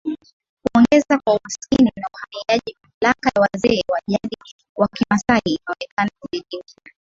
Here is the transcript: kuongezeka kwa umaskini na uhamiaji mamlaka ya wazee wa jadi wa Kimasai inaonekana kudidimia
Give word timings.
kuongezeka 0.63 1.17
kwa 1.23 1.33
umaskini 1.39 1.91
na 1.95 2.07
uhamiaji 2.13 2.75
mamlaka 2.83 3.31
ya 3.35 3.41
wazee 3.41 3.81
wa 3.91 3.99
jadi 4.07 4.37
wa 4.75 4.87
Kimasai 4.87 5.41
inaonekana 5.45 6.09
kudidimia 6.19 6.63